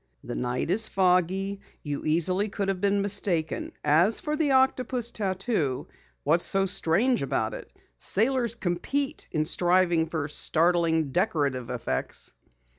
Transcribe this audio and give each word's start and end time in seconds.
"The 0.23 0.33
night 0.33 0.71
is 0.71 0.87
foggy. 0.87 1.61
You 1.83 2.05
easily 2.05 2.49
could 2.49 2.69
have 2.69 2.81
been 2.81 3.03
mistaken. 3.03 3.71
As 3.83 4.19
for 4.19 4.35
the 4.35 4.49
octopus 4.49 5.11
tattoo, 5.11 5.89
what 6.23 6.41
is 6.41 6.47
so 6.47 6.65
strange 6.65 7.21
about 7.21 7.53
it? 7.53 7.71
Sailors 7.99 8.55
compete 8.55 9.27
in 9.29 9.45
striving 9.45 10.07
for 10.07 10.27
startling 10.27 11.11
decorative 11.11 11.69
effects." 11.69 12.33